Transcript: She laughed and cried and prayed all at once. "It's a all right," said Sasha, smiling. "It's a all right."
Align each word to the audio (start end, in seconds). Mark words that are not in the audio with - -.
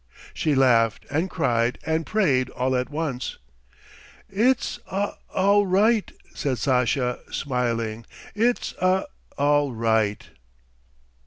She 0.33 0.55
laughed 0.55 1.05
and 1.11 1.29
cried 1.29 1.77
and 1.85 2.07
prayed 2.07 2.49
all 2.49 2.75
at 2.75 2.89
once. 2.89 3.37
"It's 4.31 4.79
a 4.89 5.11
all 5.31 5.67
right," 5.67 6.11
said 6.33 6.57
Sasha, 6.57 7.19
smiling. 7.29 8.07
"It's 8.33 8.73
a 8.81 9.05
all 9.37 9.73
right." 9.73 10.25